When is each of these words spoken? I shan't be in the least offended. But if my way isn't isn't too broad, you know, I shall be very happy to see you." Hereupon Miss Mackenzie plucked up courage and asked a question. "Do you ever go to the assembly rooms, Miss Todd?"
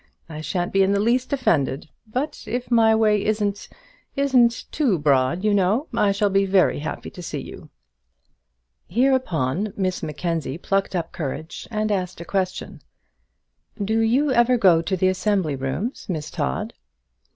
I 0.27 0.41
shan't 0.41 0.73
be 0.73 0.81
in 0.81 0.93
the 0.93 0.99
least 0.99 1.31
offended. 1.31 1.87
But 2.07 2.45
if 2.47 2.71
my 2.71 2.95
way 2.95 3.23
isn't 3.23 3.69
isn't 4.15 4.63
too 4.71 4.97
broad, 4.97 5.43
you 5.43 5.53
know, 5.53 5.85
I 5.93 6.11
shall 6.11 6.31
be 6.31 6.47
very 6.47 6.79
happy 6.79 7.11
to 7.11 7.21
see 7.21 7.37
you." 7.39 7.69
Hereupon 8.87 9.73
Miss 9.77 10.01
Mackenzie 10.01 10.57
plucked 10.57 10.95
up 10.95 11.11
courage 11.11 11.67
and 11.69 11.91
asked 11.91 12.19
a 12.19 12.25
question. 12.25 12.81
"Do 13.79 13.99
you 13.99 14.31
ever 14.31 14.57
go 14.57 14.81
to 14.81 14.97
the 14.97 15.07
assembly 15.07 15.55
rooms, 15.55 16.09
Miss 16.09 16.31
Todd?" 16.31 16.73